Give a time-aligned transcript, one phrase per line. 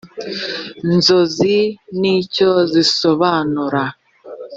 [0.93, 1.57] nzozi
[1.99, 3.83] n icyo zisobanura